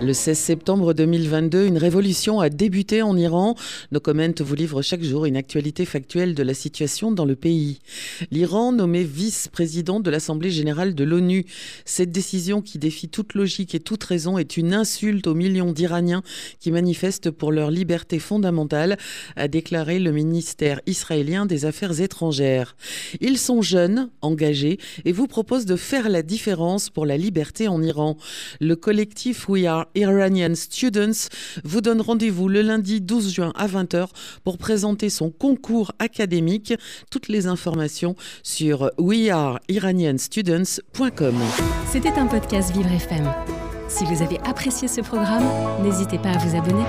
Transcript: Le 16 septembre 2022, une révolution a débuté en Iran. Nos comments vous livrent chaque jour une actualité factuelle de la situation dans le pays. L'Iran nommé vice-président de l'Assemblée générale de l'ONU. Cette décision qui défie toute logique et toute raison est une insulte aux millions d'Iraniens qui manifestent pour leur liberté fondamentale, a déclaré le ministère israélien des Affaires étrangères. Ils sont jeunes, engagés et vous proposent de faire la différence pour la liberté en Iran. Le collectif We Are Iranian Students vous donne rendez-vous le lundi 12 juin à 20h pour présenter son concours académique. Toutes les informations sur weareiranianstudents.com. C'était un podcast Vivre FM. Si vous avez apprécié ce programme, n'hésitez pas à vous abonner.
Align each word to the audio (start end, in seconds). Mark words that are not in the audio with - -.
Le 0.00 0.12
16 0.12 0.38
septembre 0.38 0.94
2022, 0.94 1.66
une 1.66 1.76
révolution 1.76 2.38
a 2.38 2.50
débuté 2.50 3.02
en 3.02 3.16
Iran. 3.16 3.56
Nos 3.90 3.98
comments 3.98 4.32
vous 4.38 4.54
livrent 4.54 4.80
chaque 4.80 5.02
jour 5.02 5.24
une 5.24 5.36
actualité 5.36 5.84
factuelle 5.84 6.36
de 6.36 6.44
la 6.44 6.54
situation 6.54 7.10
dans 7.10 7.24
le 7.24 7.34
pays. 7.34 7.80
L'Iran 8.30 8.70
nommé 8.70 9.02
vice-président 9.02 9.98
de 9.98 10.08
l'Assemblée 10.08 10.52
générale 10.52 10.94
de 10.94 11.02
l'ONU. 11.02 11.46
Cette 11.84 12.12
décision 12.12 12.62
qui 12.62 12.78
défie 12.78 13.08
toute 13.08 13.34
logique 13.34 13.74
et 13.74 13.80
toute 13.80 14.04
raison 14.04 14.38
est 14.38 14.56
une 14.56 14.72
insulte 14.72 15.26
aux 15.26 15.34
millions 15.34 15.72
d'Iraniens 15.72 16.22
qui 16.60 16.70
manifestent 16.70 17.32
pour 17.32 17.50
leur 17.50 17.72
liberté 17.72 18.20
fondamentale, 18.20 18.98
a 19.34 19.48
déclaré 19.48 19.98
le 19.98 20.12
ministère 20.12 20.80
israélien 20.86 21.44
des 21.44 21.64
Affaires 21.64 22.00
étrangères. 22.00 22.76
Ils 23.20 23.36
sont 23.36 23.62
jeunes, 23.62 24.10
engagés 24.22 24.78
et 25.04 25.10
vous 25.10 25.26
proposent 25.26 25.66
de 25.66 25.76
faire 25.76 26.08
la 26.08 26.22
différence 26.22 26.88
pour 26.88 27.04
la 27.04 27.16
liberté 27.16 27.66
en 27.66 27.82
Iran. 27.82 28.16
Le 28.60 28.76
collectif 28.76 29.48
We 29.48 29.66
Are 29.66 29.87
Iranian 29.94 30.54
Students 30.54 31.28
vous 31.64 31.80
donne 31.80 32.00
rendez-vous 32.00 32.48
le 32.48 32.62
lundi 32.62 33.00
12 33.00 33.32
juin 33.32 33.52
à 33.56 33.66
20h 33.66 34.06
pour 34.44 34.58
présenter 34.58 35.10
son 35.10 35.30
concours 35.30 35.90
académique. 35.98 36.74
Toutes 37.10 37.26
les 37.28 37.46
informations 37.46 38.14
sur 38.42 38.90
weareiranianstudents.com. 38.98 41.34
C'était 41.90 42.12
un 42.12 42.26
podcast 42.26 42.72
Vivre 42.72 42.92
FM. 42.92 43.32
Si 43.88 44.04
vous 44.04 44.22
avez 44.22 44.38
apprécié 44.40 44.86
ce 44.86 45.00
programme, 45.00 45.48
n'hésitez 45.82 46.18
pas 46.18 46.30
à 46.30 46.38
vous 46.38 46.56
abonner. 46.56 46.84